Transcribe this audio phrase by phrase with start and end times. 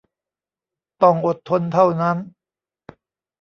[1.03, 2.17] ต้องอดทนเท่านั้น